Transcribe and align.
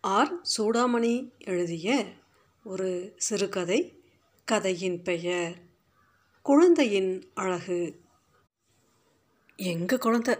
R. 0.00 0.40
Chudamani 0.56 1.30
எழுதிய 1.38 2.04
ஒரு 2.64 3.14
சிறுகதை 3.16 4.02
கதையின் 4.44 5.02
பெயர் 5.02 5.58
குழந்தையின் 6.42 7.30
அழகு. 7.34 8.00
எங்க 9.56 9.98
குழந்தை? 9.98 10.36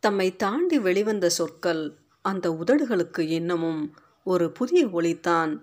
தம்மை 0.00 0.36
தாண்டி 0.36 0.78
வெளிவந்த 0.78 1.28
சொற்கள் 1.28 1.98
அந்த 2.22 2.50
உதடுகளுக்கு 2.50 3.20
இன்னமும் 3.20 3.96
ஒரு 4.24 4.52
புதிய 4.52 4.86
ஒளித்தான் 4.86 5.60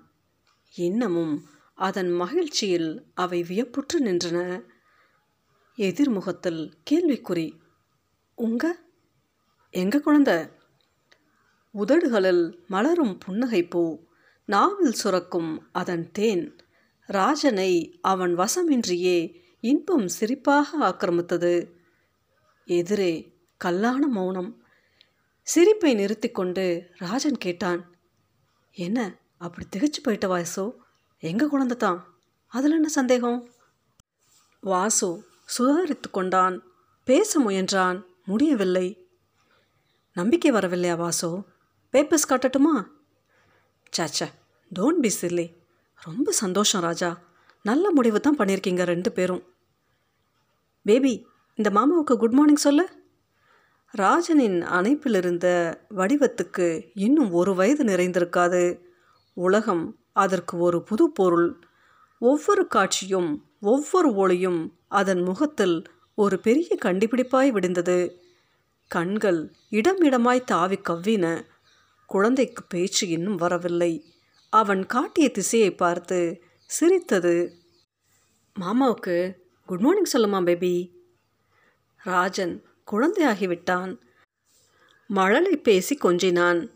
இன்னமும் 0.75 1.49
அதன் 1.75 2.11
மகிழ்ச்சியில் 2.11 3.05
அவை 3.13 3.43
வியப்புற்று 3.43 4.03
நின்றன. 4.03 4.63
எதிர்முகத்தில் 5.77 6.71
கேள்விக்குறி 6.89 7.51
உங்க? 8.35 8.79
எங்க 9.71 9.99
குழந்தை? 9.99 10.56
உதடுகளில் 11.77 12.43
மலரும் 12.67 13.17
புன்னகை 13.17 13.61
பூ. 13.63 13.81
நாவில் 14.45 14.93
சுரக்கும் 14.93 15.51
அதன் 15.71 16.11
தேன். 16.11 16.45
ராஜனை 17.05 17.99
அவன் 18.01 18.37
வசமின்றியே 18.37 19.17
இன்பம் 19.59 20.07
சிரிப்பாக 20.19 20.65
ஆக்கிரமித்தது. 20.81 21.53
எதிரே 22.65 23.13
கல்லான 23.63 24.07
மௌனம். 24.07 24.51
சிரிப்பை 25.41 25.93
நிறுத்தி 25.93 26.29
கொண்டு 26.29 26.89
ராஜன் 26.97 27.37
கேட்டான் 27.37 27.81
என்ன 28.71 29.15
அப்படி 29.37 29.65
திகைச்சு 29.65 30.01
போயிட்ட 30.03 30.27
வாசு? 30.27 30.65
எங்கள் 31.19 31.49
குழந்தை 31.49 31.77
தான் 31.77 31.99
அதில் 32.47 32.71
என்ன 32.71 32.87
சந்தேகம்? 32.87 33.49
வாசு 34.61 35.09
சுதாரித்து 35.57 36.09
கொண்டான் 36.11 36.63
பேச 37.03 37.39
முயன்றான் 37.39 38.03
முடியவில்லை. 38.25 38.87
நம்பிக்கை 40.13 40.51
வரவில்லையா 40.51 40.95
Vasu? 40.95 41.29
Papers 41.97 42.29
காட்டட்டுமா? 42.29 42.87
Chacha 43.97 44.25
don't 44.79 45.03
be 45.03 45.11
silly 45.21 45.53
ரொம்ப 46.03 46.31
சந்தோஷம் 46.31 46.81
ராஜா. 46.81 47.19
நல்ல 47.63 47.91
முடிவு 47.91 48.19
தான் 48.19 48.37
பண்ணியிருக்கீங்க 48.37 48.83
ரெண்டு 48.83 49.11
பேரும். 49.11 49.43
பேபி 50.81 51.27
இந்த 51.55 51.69
மாமாவுக்கு 51.69 52.17
குட் 52.17 52.31
மார்னிங் 52.31 52.55
சொல்லு. 52.55 52.89
ராஜனின் 53.91 54.63
அணைப்பில் 54.63 55.15
இருந்த 55.15 55.47
வடிவத்துக்கு 55.95 56.91
இன்னும் 56.93 57.31
ஒரு 57.31 57.55
வயது 57.55 57.83
நிறைந்திருக்காது. 57.83 58.79
உலகம் 59.33 59.99
அதற்கு 60.13 60.57
ஒரு 60.57 60.83
புது 60.83 61.11
பொருள். 61.11 61.59
ஒவ்வொரு 62.19 62.67
காட்சியும் 62.67 63.45
ஒவ்வொரு 63.61 64.13
ஒளியும் 64.13 64.77
அதன் 64.87 65.21
முகத்தில் 65.21 65.81
ஒரு 66.15 66.39
பெரிய 66.39 66.77
கண்டுபிடிப்பாய் 66.85 67.51
விடிந்தது. 67.51 68.15
கண்கள் 68.87 69.53
இடம் 69.69 70.01
இடமாய் 70.01 70.43
தாவி 70.43 70.79
கவ்வின 70.89 71.45
குழந்தைக்கு 72.07 72.63
பேச்சு 72.63 73.07
இன்னும் 73.07 73.35
வரவில்லை. 73.35 74.13
அவன் 74.49 74.85
காட்டிய 74.85 75.31
திசையை 75.31 75.75
பார்த்து 75.75 76.41
சிரித்தது. 76.65 77.51
மாமாவுக்கு 78.59 79.35
குட் 79.65 79.79
மார்னிங் 79.79 80.11
சொல்லுமா 80.13 80.43
பேபி 80.43 81.03
ராஜன் 82.03 82.63
குழந்தையாகிவிட்டான். 82.91 83.97
மழலை 85.07 85.57
பேசி 85.57 85.97
கொஞ்சினான். 85.97 86.69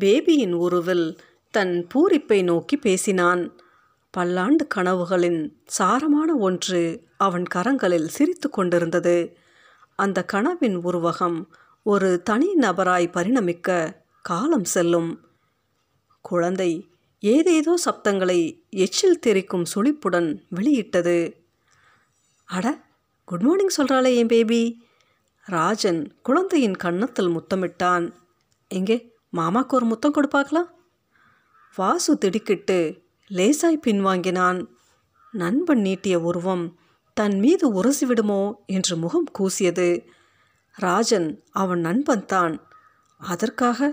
பேபியின் 0.00 0.52
உருவில் 0.52 1.18
தன் 1.50 1.86
பூரிப்பை 1.94 2.42
நோக்கி 2.42 2.76
பேசினான். 2.76 3.60
பல்லாண்டு 4.10 4.66
கனவுகளின் 4.74 5.52
சாரமான 5.78 6.36
ஒன்று 6.38 7.02
அவன் 7.16 7.42
கரங்களில் 7.54 8.06
சிரித்து 8.06 8.50
கொண்டிருந்தது. 8.50 9.36
அந்த 9.96 10.24
கனவின் 10.24 10.76
உருவகம் 10.76 11.44
ஒரு 11.82 12.22
தனி 12.22 12.54
நபராய் 12.60 13.08
பரிணமிக்க 13.12 13.99
காலம் 14.24 14.64
செல்லும். 14.64 15.10
குழந்தை 16.24 16.70
ஏதேதோ 17.22 17.74
சப்தங்களை 17.84 18.40
எச்சில் 18.68 19.22
தெரிக்கும் 19.26 19.66
சுளிப்புடன் 19.74 20.28
வெளியிட்டது. 20.48 21.18
அட 22.48 22.66
குட் 23.24 23.40
மார்னிங் 23.40 23.76
சொல்கிறாளே 23.76 24.10
என் 24.16 24.26
பேபி 24.26 24.60
ராஜன் 25.46 26.00
குழந்தையின் 26.22 26.76
கன்னத்தில் 26.76 27.34
முத்தமிட்டான். 27.36 28.06
எங்கே 28.70 28.96
மாமாக்கு 29.36 29.74
ஒரு 29.78 29.84
முத்தம் 29.84 30.14
கொடுப்பாக்கலாம் 30.14 30.70
வாசு 31.76 32.12
திடுக்கிட்டு 32.18 32.78
லேசாய் 33.30 33.84
பின்வாங்கினான். 33.86 34.60
நண்பன் 35.34 35.80
நீட்டிய 35.80 36.16
உருவம் 36.20 36.64
தன் 37.16 37.36
மீது 37.38 37.66
உரசி 37.72 38.04
விடுமோ 38.06 38.42
என்று 38.66 38.94
முகம் 38.96 39.28
கூசியது. 39.38 39.88
ராஜன் 40.76 41.28
அவன் 41.52 41.80
நண்பன் 41.80 42.26
தான். 42.26 42.54
அதற்காக 43.20 43.88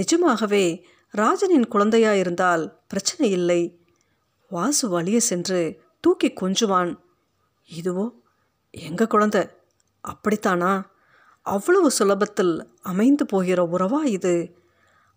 நிஜமாகவே 0.00 0.86
ராஜனின் 1.10 1.68
குழந்தையாயிருந்தால் 1.68 2.74
பிரச்சனை 2.88 3.30
இல்லை. 3.30 3.84
வாசு 4.48 4.88
வழிய 4.88 5.20
சென்று 5.20 5.82
தூக்கி 6.00 6.28
கொஞ்சுவான். 6.28 6.98
இதுவோ 7.78 8.10
எங்க 8.70 9.06
குழந்தை? 9.06 9.48
அப்படித்தானா? 10.08 10.82
அவ்வளவு 11.42 11.90
சுலபத்தில் 11.98 12.66
அமைந்து 12.82 13.26
போகிற 13.26 13.68
உறவா 13.72 14.04
இது? 14.04 14.58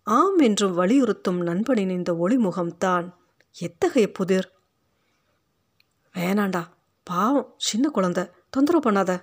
ஆம் 0.02 0.38
என்று 0.38 0.86
வலியுறுத்தும் 0.86 1.40
நண்பனின் 1.42 1.90
இந்த 1.90 2.12
ஒளிமுகம்தான் 2.12 3.10
எத்தகைய 3.58 4.12
புதிர்? 4.12 4.52
வேணாண்டா 6.14 6.62
பாவம் 7.04 7.54
சின்ன 7.56 7.88
குழந்தை 7.88 8.30
தொந்தரவு 8.50 8.90
பண்ணாத. 8.90 9.22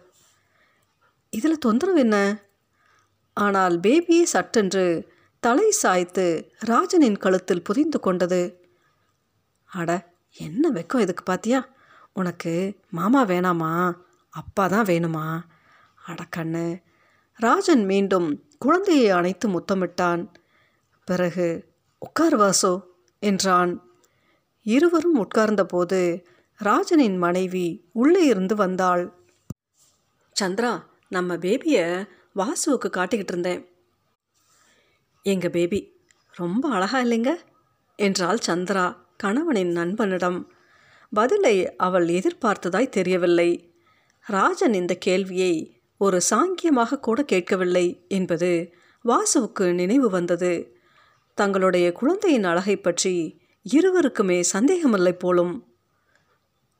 இதில் 1.29 1.57
தொந்தரவு 1.57 1.99
என்ன? 1.99 2.45
ஆனால் 3.33 3.79
பேபியை 3.79 4.23
சட்டென்று 4.23 5.10
தலை 5.41 5.71
சாய்த்து 5.71 6.53
ராஜனின் 6.59 7.17
கழுத்தில் 7.17 7.61
புதிந்து 7.61 7.99
கொண்டது. 7.99 8.69
அட 9.65 10.13
என்ன 10.37 10.71
வெக்கம் 10.71 10.99
இதுக்கு 10.99 11.23
பாத்தியா? 11.23 11.67
உனக்கு 12.13 12.79
மாமா 12.89 13.25
வேணாமா? 13.25 13.93
அப்பா 14.29 14.67
தான் 14.67 14.85
வேணுமா? 14.85 15.41
அட 16.05 16.25
கண்ணு 16.37 16.81
ராஜன் 17.35 17.85
மீண்டும் 17.85 18.43
குழந்தையை 18.59 19.09
அணைத்து 19.09 19.49
முத்தமிட்டான். 19.49 20.27
பிறகு 21.05 21.73
உட்கார் 21.99 22.39
வாசோ 22.39 22.83
என்றான். 23.19 23.81
இருவரும் 24.61 25.27
உட்கார்ந்தபோது 25.27 26.25
ராஜனின் 26.57 27.17
மனைவி 27.17 27.89
உள்ளே 27.93 28.25
இருந்து 28.25 28.55
வந்தாள். 28.55 29.13
சந்திரா 30.41 30.83
நம்ம 31.09 31.35
பேபியை 31.35 32.07
வாசுவுக்கு 32.35 32.89
காட்டிக்கிட்டு 32.89 33.33
இருந்தேன். 33.33 33.70
எங்கள் 35.23 35.49
பேபி 35.49 35.93
ரொம்ப 36.31 36.69
அழகா 36.69 37.01
இல்லைங்க? 37.01 37.33
என்றாள் 37.95 38.37
சந்திரா 38.47 38.95
கணவனின் 39.17 39.71
நண்பனிடம். 39.71 40.49
பதிலை 41.13 41.75
அவள் 41.75 42.07
எதிர்பார்த்ததாய் 42.07 42.89
தெரியவில்லை. 42.89 43.73
ராஜன் 44.27 44.73
இந்த 44.73 44.95
கேள்வியை 44.95 45.81
ஒரு 45.97 46.21
சாங்கியமாக 46.29 46.99
கூட 46.99 47.23
கேட்கவில்லை 47.23 48.05
என்பது 48.07 48.73
வாசுவுக்கு 49.05 49.73
நினைவு 49.73 50.09
வந்தது. 50.09 50.75
தங்களுடைய 51.33 51.91
குழந்தையின் 51.91 52.43
அழகை 52.43 52.77
பற்றி 52.77 53.39
இருவருக்குமே 53.73 54.39
சந்தேகமில்லை 54.39 55.13
போலும். 55.13 55.67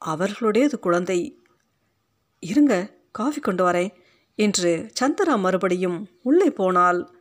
அவர்களுடையது 0.06 0.80
குழந்தை. 0.80 1.46
இருங்க 2.40 2.98
காஃபி 3.12 3.40
கொண்டு 3.40 3.70
வரேன் 3.70 3.92
என்று 4.36 4.92
சந்திரா 5.00 5.40
மறுபடியும் 5.40 6.08
உள்ளே 6.24 6.52
போனால் 6.52 7.20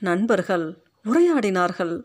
நண்பர்கள் 0.00 0.84
உரையாடினார்கள். 1.04 2.04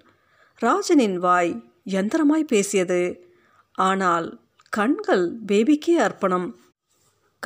ராஜனின் 0.55 1.17
வாய் 1.17 1.71
யந்திரமாய் 1.85 2.43
பேசியது. 2.43 3.29
ஆனால் 3.73 4.41
கண்கள் 4.69 5.39
பேபிக்கே 5.47 5.95
அர்ப்பணம். 5.97 6.59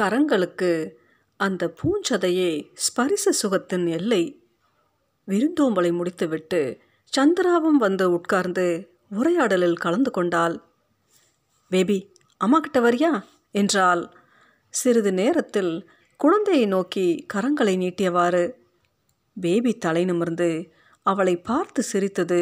கரங்களுக்கு 0.02 0.92
அந்த 1.38 1.74
பூஞ்சதையே 1.82 2.72
ஸ்பரிச 2.74 3.32
சுகத்தின் 3.42 3.90
எல்லை. 3.90 4.44
விருந்தோம்பலை 5.28 5.92
முடித்துவிட்டு 5.92 6.81
சந்திராவும் 7.18 7.80
வந்து 7.80 8.12
உட்கார்ந்து 8.12 8.98
உரையாடலில் 9.10 9.78
கலந்து 9.78 10.12
கொண்டாள். 10.12 10.62
பேபி 11.69 12.13
அம்மா 12.38 12.60
கிட்ட 12.60 12.80
வரியா? 12.80 13.24
என்றால் 13.51 14.18
சிறிது 14.69 15.13
நேரத்தில் 15.13 15.90
குழந்தையை 16.18 16.66
நோக்கி 16.66 17.25
கரங்களை 17.34 17.75
நீட்டியவாறு 17.78 18.59
பேபி 19.39 19.71
தலை 19.77 20.03
நிமிர்ந்து 20.06 20.50
அவளை 21.06 21.36
பார்த்து 21.50 21.81
சிரித்தது. 21.83 22.39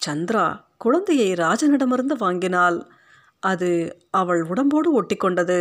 சந்திரா 0.00 0.44
குழந்தையை 0.76 1.28
ராஜனிடமிருந்து 1.32 2.14
வாங்கினாள் 2.18 2.78
அது 3.42 3.70
அவள் 4.10 4.42
உடம்போடு 4.42 4.88
ஒட்டி 4.92 5.16
கொண்டது 5.16 5.60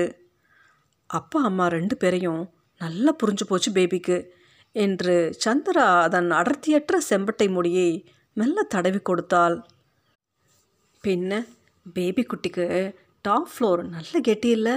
அப்பா 1.09 1.39
அம்மா 1.43 1.65
ரெண்டு 1.67 1.95
பேரையும் 1.97 2.41
நல்லா 2.81 3.11
புரிஞ்சு 3.21 3.45
போச்சு 3.47 3.69
பேபிக்கு 3.71 4.17
என்று 4.75 5.15
சந்திரா 5.45 5.85
அதன் 6.05 6.29
அடர்த்தியற்ற 6.31 6.97
செம்பட்டை 7.09 7.47
முடியை 7.49 7.89
மெல்ல 8.37 8.63
தடவி 8.73 8.99
கொடுத்தாள். 8.99 9.55
பின்ன 11.03 11.41
பேபி 11.95 12.23
குட்டிக்கு 12.25 12.65
டாப் 13.25 13.49
ஃப்ளோர் 13.51 13.81
நல்ல 13.95 14.13
கெட்டி 14.21 14.49
இல்லை 14.49 14.75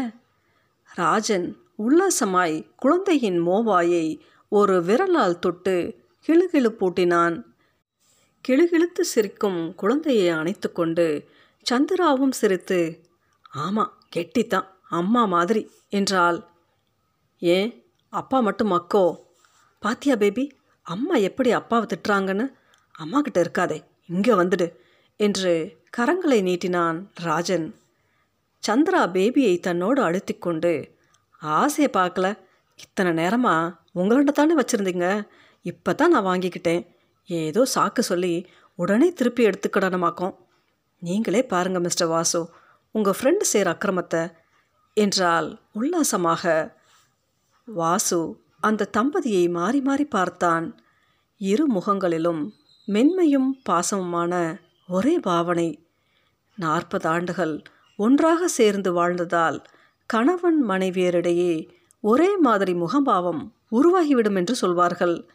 ராஜன் 0.91 1.47
உல்லாசமாய் 1.79 2.57
குழந்தையின் 2.77 3.39
மோவாயை 3.47 4.07
ஒரு 4.53 4.75
விரலால் 4.83 5.39
தொட்டு 5.39 5.75
கிளுகிழு 6.27 6.71
பூட்டினான் 6.81 7.37
கிளுகிழுத்து 8.45 9.03
சிரிக்கும் 9.13 9.61
குழந்தையை 9.75 10.29
அணைத்து 10.31 10.69
கொண்டு 10.73 11.07
சந்திராவும் 11.67 12.35
சிரித்து 12.41 12.81
ஆமாம் 13.65 13.93
கெட்டித்தான் 14.17 14.69
அம்மா 14.91 15.23
மாதிரி 15.25 15.63
என்றாள். 15.89 16.39
ஏன் 17.43 17.71
அப்பா 18.13 18.39
மட்டும் 18.41 18.69
மக்கோ 18.69 19.05
பாத்தியா 19.83 20.17
பேபி 20.17 20.45
அம்மா 20.87 21.15
எப்படி 21.29 21.51
அப்பாவை 21.53 21.87
திட்டுறாங்கன்னு? 21.87 22.47
அம்மா 22.95 23.21
கிட்ட 23.21 23.39
இருக்காதே 23.41 23.79
இங்கே 24.07 24.33
வந்துடு 24.33 24.67
என்று 25.21 25.53
கரங்களை 25.97 26.41
நீட்டினான் 26.43 26.99
ராஜன். 27.23 27.67
சந்திரா 28.63 29.03
பேபியை 29.15 29.55
தன்னோடு 29.61 30.01
அழுத்திக்கொண்டு 30.03 30.73
ஆசையை 31.43 31.91
பார்க்கல 31.95 32.27
இத்தனை 32.79 33.13
நேரமாக 33.13 33.71
உங்கள்கிட்ட 33.95 34.33
தானே 34.33 34.55
வச்சுருந்தீங்க? 34.59 35.07
இப்போ 35.63 35.91
தான் 35.95 36.13
நான் 36.15 36.29
வாங்கிக்கிட்டேன். 36.31 36.83
ஏதோ 37.29 37.63
சாக்கு 37.75 38.03
சொல்லி 38.11 38.35
உடனே 38.79 39.09
திருப்பி 39.13 39.43
எடுத்துக்கடனமாக்கும் 39.47 40.35
நீங்களே 41.03 41.43
பாருங்கள் 41.45 41.85
மிஸ்டர் 41.87 42.09
வாசு 42.09 42.41
உங்கள் 42.95 43.17
ஃப்ரெண்டு 43.19 43.45
சேர் 43.53 43.71
அக்கிரமத்தை. 43.73 44.23
என்றால் 44.97 45.49
உல்லாசமாக 45.73 46.45
வாசு 47.69 48.21
அந்த 48.61 48.91
தம்பதியை 48.97 49.45
மாறி 49.51 49.81
மாறி 49.81 50.05
பார்த்தான். 50.07 50.67
இரு 51.41 51.65
முகங்களிலும் 51.67 52.43
மென்மையும் 52.89 53.51
பாசமுமான 53.69 54.35
ஒரே 54.89 55.15
பாவனை. 55.19 55.69
நாற்பது 56.59 57.09
ஆண்டுகள் 57.09 57.55
ஒன்றாக 57.99 58.49
சேர்ந்து 58.49 58.91
வாழ்ந்ததால் 58.93 59.59
கணவன் 60.11 60.61
மனைவியரிடையே 60.69 61.55
ஒரே 62.05 62.31
மாதிரி 62.37 62.73
முகபாவம் 62.75 63.43
உருவாகிவிடும் 63.73 64.37
என்று 64.37 64.55
சொல்வார்கள். 64.55 65.29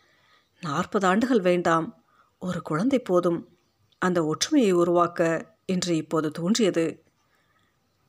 நாற்பது 0.62 1.08
ஆண்டுகள் 1.08 1.40
வேண்டாம். 1.40 2.06
ஒரு 2.40 2.62
குழந்தை 2.62 3.00
போதும். 3.00 3.58
அந்த 4.02 4.26
ஒற்றுமையை 4.26 4.72
உருவாக்க 4.72 5.22
என்று 5.66 5.96
இப்போது 5.96 6.32
தோன்றியது. 6.32 7.04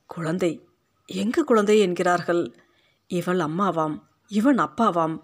குழந்தை. 0.06 0.68
எங்கு 1.06 1.44
குழந்தை 1.44 1.78
என்கிறார்கள்? 1.78 2.54
இவள் 3.06 3.38
அம்மாவாம். 3.38 3.96
இவன் 4.28 4.58
அப்பாவாம். 4.58 5.16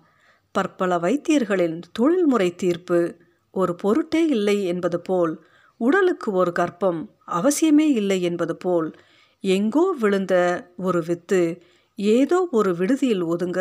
பற்பல 0.52 0.98
வைத்தியர்களின் 0.98 1.82
தொழில்முறை 1.92 2.54
தீர்ப்பு 2.54 3.16
ஒரு 3.50 3.74
பொருட்டே 3.74 4.26
இல்லை 4.26 4.64
என்பது 4.64 5.00
போல் 5.00 5.44
உடலுக்கு 5.76 6.32
ஒரு 6.32 6.52
கற்பம் 6.58 7.00
அவசியமே 7.26 7.86
இல்லை 7.92 8.22
என்பது 8.22 8.56
போல் 8.56 8.92
எங்கோ 9.40 9.94
விழுந்த 10.00 10.34
ஒரு 10.76 11.02
வித்து 11.06 11.62
ஏதோ 11.96 12.48
ஒரு 12.50 12.76
விடுதியில் 12.76 13.24
ஒதுங்க 13.24 13.60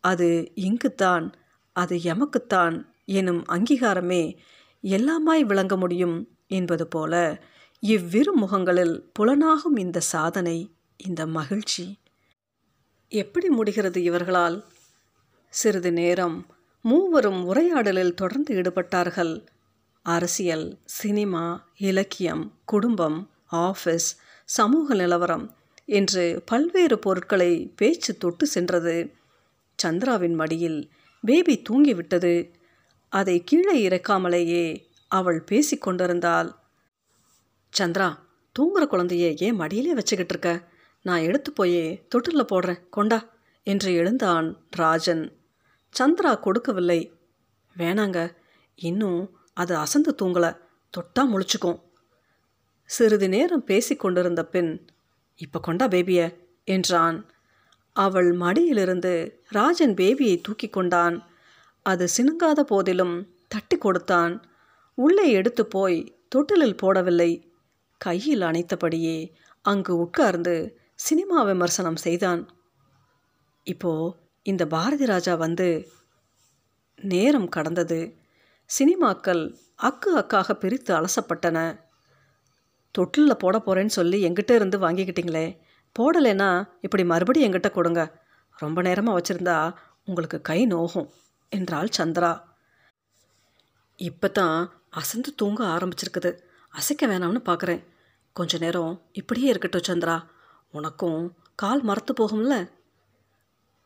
அது 0.00 0.50
இங்குத்தான் 0.54 1.34
அது 1.72 1.96
எமக்குத்தான் 1.96 2.86
எனும் 3.04 3.44
அங்கீகாரமே 3.46 4.36
எல்லாமாய் 4.82 5.40
விளங்க 5.40 5.76
முடியும் 5.76 6.28
என்பது 6.46 6.86
போல 6.86 7.42
இவ்விரு 7.80 8.32
முகங்களில் 8.32 9.10
புலனாகும் 9.18 9.78
இந்த 9.78 10.00
சாதனை 10.00 10.74
இந்த 10.96 11.26
மகிழ்ச்சி. 11.26 11.98
எப்படி 13.08 13.48
முடிகிறது 13.48 14.02
இவர்களால்? 14.02 14.64
சிறிது 15.48 15.92
நேரம் 15.92 16.46
மூவரும் 16.82 17.44
உரையாடலில் 17.44 18.14
தொடர்ந்து 18.14 18.54
ஈடுபட்டார்கள். 18.54 19.46
அரசியல் 20.02 20.78
சினிமா 20.84 21.66
இலக்கியம் 21.76 22.58
குடும்பம் 22.64 23.30
ஆஃபீஸ் 23.52 24.08
சமூக 24.44 24.94
நிலவரம் 24.94 25.56
என்று 25.84 26.42
பல்வேறு 26.46 26.98
பொருட்களை 26.98 27.72
பேச்சு 27.76 28.16
தொட்டு 28.16 28.46
சென்றது. 28.46 29.14
சந்திராவின் 29.82 30.34
மடியில் 30.34 30.90
பேபி 31.20 31.62
தூங்கிவிட்டது. 31.70 32.54
அதை 33.08 33.44
கீழே 33.44 33.88
இறக்காமலேயே 33.88 34.86
அவள் 35.08 35.44
பேசிக்கொண்டிருந்தாள் 35.50 36.58
சந்திரா 37.78 38.18
தூங்குற 38.58 38.86
குழந்தைய 38.90 39.36
ஏன் 39.36 39.54
மடியிலே 39.54 39.94
வச்சுக்கிட்டு 39.94 40.32
இருக்க? 40.32 40.68
நான் 41.02 41.20
எடுத்து 41.20 41.52
போயே 41.52 42.06
தொட்டிலில் 42.08 42.44
போடுறேன். 42.44 42.88
கொண்டா 42.88 43.30
என்று 43.62 43.94
எழுந்தான் 43.94 44.56
ராஜன். 44.70 45.36
சந்திரா 45.98 46.40
கொடுக்கவில்லை. 46.40 47.12
வேணாங்க. 47.76 48.36
இன்னும் 48.74 49.38
அது 49.52 49.76
அசந்து 49.76 50.14
தூங்கலை. 50.22 50.56
தொட்டா 50.90 51.20
முழிச்சுக்கும். 51.20 51.82
சிறிது 52.84 53.28
நேரம் 53.28 53.64
பேசி 53.64 53.96
கொண்டிருந்த 53.96 54.46
பின் 54.46 54.86
இப்போ 55.36 55.60
கொண்டா 55.60 55.88
பேபிய? 55.88 56.36
என்றான். 56.64 57.30
அவள் 57.92 58.32
மடியிலிருந்து 58.32 59.42
ராஜன் 59.48 59.94
பேபியை 59.94 60.40
தூக்கி 60.42 60.68
கொண்டான். 60.68 61.26
அது 61.82 62.08
சினுங்காத 62.16 62.60
போதிலும் 62.60 63.28
தட்டி 63.48 63.78
கொடுத்தான். 63.78 64.44
உள்ளே 64.94 65.30
எடுத்து 65.30 65.66
போய் 65.66 66.26
தொட்டிலில் 66.28 66.80
போடவில்லை. 66.82 67.52
கையில் 67.98 68.40
அணைத்தபடியே 68.40 69.32
அங்கு 69.62 69.96
உட்கார்ந்து 69.96 70.78
சினிமா 70.94 71.42
விமர்சனம் 71.42 71.96
செய்தான். 71.96 72.48
இப்போ 73.62 74.16
இந்த 74.42 74.66
பாரதி 74.66 75.04
ராஜா 75.04 75.34
வந்து 75.34 75.88
நேரம் 76.96 77.48
கடந்தது. 77.48 78.14
சினிமாக்கள் 78.78 79.56
அக்கு 79.82 80.10
அக்காக 80.16 80.52
பிரித்து 80.52 80.94
அலசப்பட்டன. 80.94 81.80
தொட்டிலில் 82.90 83.38
போட 83.38 83.58
போகிறேன்னு 83.58 83.96
சொல்லி 83.98 84.28
எங்கிட்ட 84.28 84.50
இருந்து 84.54 84.78
வாங்கிக்கிட்டீங்களே. 84.78 85.58
போடலைன்னா 85.98 86.50
இப்படி 86.80 87.04
மறுபடியும் 87.04 87.46
எங்கிட்ட 87.48 87.70
கொடுங்க. 87.70 88.02
ரொம்ப 88.56 88.82
நேரமாக 88.82 89.16
வச்சுருந்தா 89.18 89.56
உங்களுக்கு 90.04 90.38
கை 90.40 90.60
நோகும் 90.66 91.08
என்றாள் 91.52 91.90
சந்திரா. 91.98 92.32
இப்போ 93.98 94.28
தான் 94.28 94.58
அசந்து 94.90 95.30
தூங்க 95.34 95.60
ஆரம்பிச்சிருக்குது. 95.64 96.30
அசைக்க 96.74 97.06
வேணாம்னு 97.06 97.40
பார்க்குறேன் 97.48 97.82
கொஞ்ச 98.36 98.58
நேரம் 98.58 98.92
இப்படியே 99.12 99.48
இருக்கட்டும் 99.48 99.88
சந்திரா. 99.88 100.16
உனக்கும் 100.70 101.20
கால் 101.54 101.82
மறத்து 101.82 102.12
போகும்ல? 102.20 102.54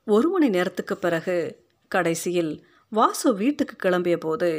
ஒரு 0.06 0.28
மணி 0.28 0.48
நேரத்துக்கு 0.48 0.94
பிறகு 0.96 1.36
கடைசியில் 1.90 2.52
வாசு 2.92 3.28
வீட்டுக்கு 3.34 3.74
கிளம்பிய 3.84 4.16
போது 4.16 4.50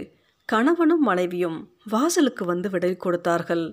கணவனும் 0.50 1.04
மனைவியும் 1.10 1.60
வாசலுக்கு 1.90 2.44
வந்து 2.46 2.70
விடை 2.70 2.92
கொடுத்தார்கள். 2.96 3.66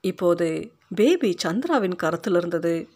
இப்போது 0.00 0.48
பேபி 0.90 1.30
சந்திராவின் 1.42 1.96
கரத்தில் 1.96 2.34
இருந்தது. 2.34 2.88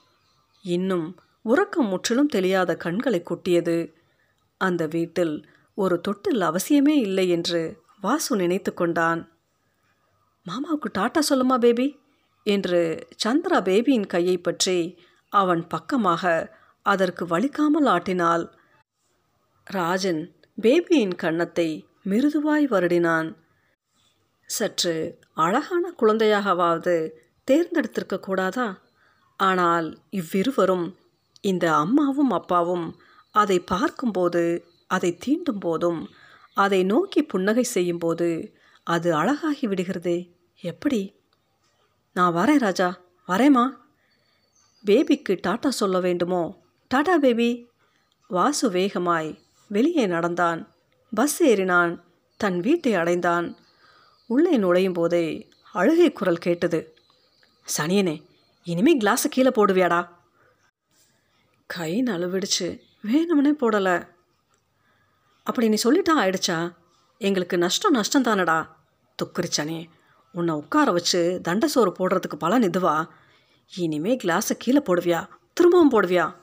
இன்னும் 0.65 1.07
உறக்கம் 1.43 1.87
முற்றிலும் 1.87 2.27
தெரியாத 2.27 2.77
கண்களை 2.77 3.23
கொட்டியது. 3.23 3.79
அந்த 4.61 4.87
வீட்டில் 4.87 5.35
ஒரு 5.75 6.01
தொட்டில் 6.01 6.41
அவசியமே 6.41 6.95
இல்லை 6.99 7.29
என்று 7.29 7.83
வாசு 8.01 8.37
நினைத்து 8.37 8.75
கொண்டான். 8.75 9.21
மாமாவுக்கு 10.47 10.89
டாட்டா 10.99 11.21
சொல்லுமா 11.31 11.57
பேபி? 11.59 11.99
என்று 12.47 13.07
சந்திரா 13.25 13.59
பேபியின் 13.61 14.07
கையை 14.07 14.39
பற்றி 14.39 14.79
அவன் 15.33 15.67
பக்கமாக 15.67 16.55
அதற்கு 16.87 17.25
வலிக்காமல் 17.27 17.89
ஆட்டினாள். 17.89 18.45
ராஜன் 19.67 20.23
பேபியின் 20.63 21.15
கன்னத்தை 21.15 21.69
மிருதுவாய் 22.05 22.67
வருடினான். 22.67 23.29
சற்று 24.51 24.95
அழகான 25.35 25.95
குழந்தையாகவாவது 25.99 26.97
தேர்ந்தெடுத்திருக்க 27.51 28.19
கூடாதா? 28.19 28.81
ஆனால் 29.37 29.99
இவ்விருவரும் 30.11 30.97
இந்த 31.41 31.75
அம்மாவும் 31.75 32.31
அப்பாவும் 32.31 33.01
அதை 33.31 33.61
பார்க்கும்போது 33.61 34.65
அதை 34.87 35.19
தீண்டும் 35.27 35.61
போதும் 35.61 36.09
அதை 36.55 36.85
நோக்கி 36.85 37.23
புன்னகை 37.23 37.63
செய்யும்போது 37.63 38.55
அது 38.85 39.15
அழகாகி 39.15 39.67
விடுகிறதே. 39.67 40.33
எப்படி? 40.61 41.17
நான் 42.13 42.35
வரேன் 42.35 42.59
ராஜா 42.59 43.01
வரேம்மா. 43.29 43.71
பேபிக்கு 44.85 45.41
டாட்டா 45.47 45.69
சொல்ல 45.69 46.01
வேண்டுமோ? 46.01 46.63
டாடா 46.89 47.19
பேபி. 47.19 47.69
வாசு 48.29 48.71
வேகமாய் 48.71 49.39
வெளியே 49.69 50.07
நடந்தான். 50.07 50.75
பஸ் 51.15 51.43
ஏறினான். 51.43 52.01
தன் 52.37 52.61
வீட்டை 52.61 52.95
அடைந்தான். 52.95 53.57
உள்ளே 54.27 54.57
நுழையும் 54.57 54.93
போதே 54.93 55.49
அழுகை 55.73 56.13
குரல் 56.13 56.39
கேட்டது. 56.39 56.95
சனியனே 57.79 58.25
இனிமே 58.63 58.99
கிளாஸை 58.99 59.29
கீழே 59.31 59.49
போடுவியாடா. 59.49 60.09
கை 61.67 62.03
நழுவிடுச்சு 62.03 62.69
வேணும்னே 63.07 63.53
போடலை. 63.61 64.09
அப்படி 65.43 65.69
நீ 65.69 65.77
சொல்லிட்டா 65.85 66.15
ஆயிடுச்சா? 66.17 66.75
எங்களுக்கு 67.19 67.59
நஷ்டம் 67.59 67.93
நஷ்டம் 67.93 68.23
தானடா. 68.23 68.69
துக்குரிச்சானே 69.19 69.89
உன்னை 70.33 70.55
உட்கார 70.55 70.93
வச்சு 70.93 71.41
தண்டை 71.43 71.69
சோறு 71.69 71.93
போடுறதுக்கு 71.99 72.37
பலன் 72.39 72.63
இதுவா? 72.63 73.13
இனிமே 73.77 74.17
கிளாஸை 74.17 74.55
கீழே 74.59 74.83
போடுவியா? 74.87 75.29
திரும்பவும் 75.53 75.93
போடுவியா? 75.93 76.35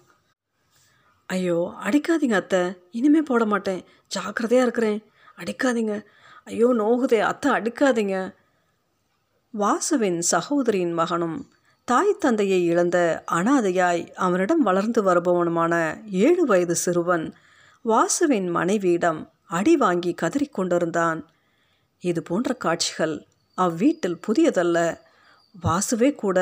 ஐயோ 1.25 1.74
அடிக்காதீங்க 1.84 2.34
அத்தை. 2.34 2.81
இனிமே 2.91 3.22
போட 3.22 3.46
மாட்டேன். 3.46 3.86
ஜாக்கிரதையாக 4.07 4.67
இருக்கிறேன். 4.67 5.03
அடிக்காதீங்க. 5.38 6.05
ஐயோ 6.46 6.67
நோகுதே 6.74 7.19
அத்தை 7.19 7.51
அடிக்காதீங்க. 7.51 8.36
வாசுவின் 9.54 10.18
சகோதரியின் 10.20 10.94
மகனும் 10.94 11.38
தாய் 11.88 12.20
தந்தையை 12.20 12.66
இழந்த 12.66 12.98
அனாதையாய் 13.32 14.04
அவனிடம் 14.16 14.60
வளர்ந்து 14.60 15.01
வருபவனுமான 15.04 15.74
ஏழு 16.10 16.46
வயது 16.46 16.75
சிறுவன் 16.75 17.25
வாசுவின் 17.86 18.50
மனைவியிடம் 18.50 19.22
அடி 19.46 19.75
வாங்கி 19.75 20.16
கதறிக்கொண்டிருந்தான் 20.22 21.20
இது 22.00 22.22
போன்ற 22.24 22.54
காட்சிகள் 22.54 23.16
அவ்வீட்டில் 23.58 24.20
புதியதல்ல. 24.27 24.77
வாசுவே 25.56 26.16
கூட 26.16 26.39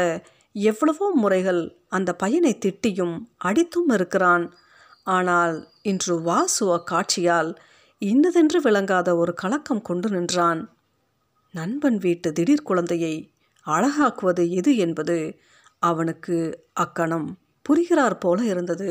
எவ்வளவோ 0.55 1.07
முறைகள் 1.15 1.61
அந்த 1.87 2.13
பையனை 2.13 2.53
திட்டியும் 2.65 3.15
அடித்தும் 3.45 3.91
இருக்கிறான். 3.91 4.45
ஆனால் 5.03 5.55
இன்று 5.81 6.21
வாசு 6.21 6.65
அக்காட்சியால் 6.77 7.51
இன்னதென்று 8.01 8.61
விளங்காத 8.61 9.09
ஒரு 9.15 9.33
கலக்கம் 9.33 9.81
கொண்டு 9.81 10.09
நின்றான். 10.09 10.61
நண்பன் 11.55 11.97
வீட்டு 11.97 12.29
திடீர் 12.31 12.61
குழந்தையை 12.61 13.13
அழகாக்குவது 13.65 14.43
எது 14.51 14.71
என்பது 14.77 15.17
அவனுக்கு 15.83 16.37
அக்கணம் 16.75 17.27
புரிகிறார் 17.65 18.17
போல 18.17 18.39
இருந்தது. 18.43 18.89